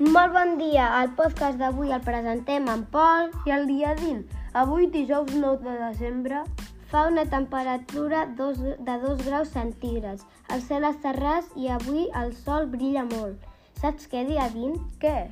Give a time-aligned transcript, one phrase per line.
[0.00, 3.26] Molt bon dia, el podcast d'avui el presentem en Pol.
[3.44, 4.22] I el dia din,
[4.56, 6.38] avui dijous 9 de desembre,
[6.88, 10.24] Fa una temperatura dos, de 2 graus centígrads.
[10.48, 13.44] El cel està ras i avui el sol brilla molt.
[13.82, 14.80] Saps què, dia 20?
[15.04, 15.28] què?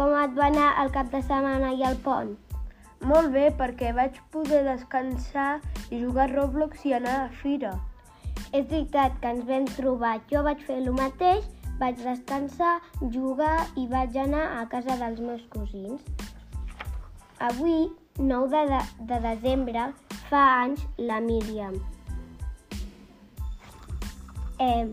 [0.00, 2.32] Com et va anar el cap de setmana i el pont?
[3.04, 5.58] Molt bé, perquè vaig poder descansar
[5.90, 7.76] i jugar a Roblox i anar a fira.
[8.48, 10.22] És veritat que ens vam trobar.
[10.32, 11.44] Jo vaig fer el mateix,
[11.82, 12.76] vaig descansar,
[13.14, 16.04] jugar i vaig anar a casa dels meus cosins.
[17.42, 19.88] Avui, 9 de, de, de desembre,
[20.30, 21.74] fa anys la Míriam
[24.62, 24.86] eh,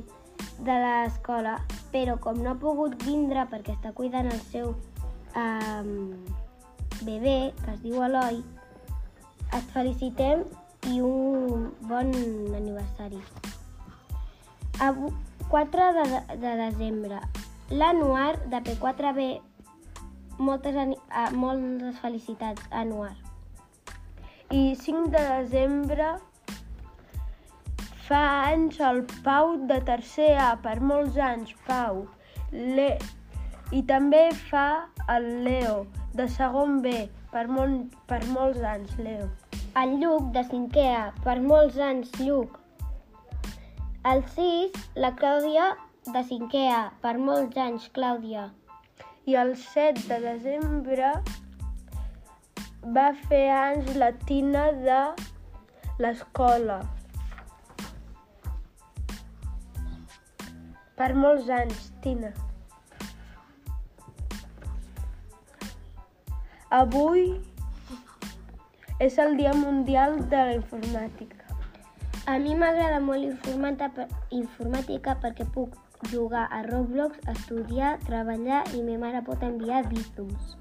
[0.59, 1.57] de l'escola,
[1.93, 4.73] però com no ha pogut vindre perquè està cuidant el seu
[5.37, 5.85] eh,
[7.05, 8.41] bebè, que es diu Eloi,
[9.55, 10.43] et felicitem
[10.89, 12.11] i un bon
[12.57, 13.21] aniversari.
[14.83, 15.11] Avu
[15.49, 17.19] 4 de, de desembre.
[17.69, 19.27] L'Anuar de P4B,
[20.37, 20.75] moltes,
[21.09, 23.15] ah, moltes felicitats, Anuar.
[24.49, 26.13] I 5 de desembre
[28.09, 32.05] fa anys el Pau de tercer A, per molts anys, Pau.
[32.53, 32.91] Le...
[33.69, 35.83] I també fa el Leo,
[36.17, 36.93] de segon B,
[37.33, 39.27] per, molt, per molts anys, Leo.
[39.77, 42.57] El Lluc de 5è A, per molts anys, Lluc.
[44.07, 45.63] El 6, la Clàudia
[46.07, 48.45] de 5è A, per molts anys, Clàudia.
[49.27, 51.09] I el 7 de desembre
[52.95, 55.01] va fer anys la Tina de
[55.99, 56.77] l'escola.
[60.95, 62.31] Per molts anys, Tina.
[66.79, 67.27] Avui
[69.03, 71.48] és el Dia Mundial de la Informàtica.
[72.29, 74.07] A mi m'agrada molt informàtica, per-
[74.37, 75.73] informàtica perquè puc
[76.11, 80.53] jugar a Roblox, estudiar, treballar i ma mare pot enviar vídeos.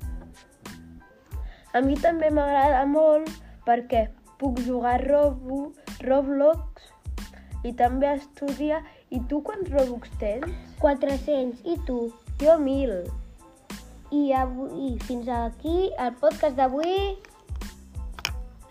[1.77, 3.29] A mi també m'agrada molt
[3.69, 4.07] perquè
[4.41, 5.75] puc jugar a Robu,
[6.09, 6.89] Roblox
[7.69, 8.81] i també estudiar.
[9.11, 10.49] I tu quants Robux tens?
[10.81, 11.61] 400.
[11.69, 12.01] I tu?
[12.41, 13.03] Jo mil.
[14.11, 17.19] I avui, fins aquí, el podcast d'avui.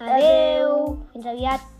[0.01, 0.97] Adeu.
[1.13, 1.76] Fins aviat.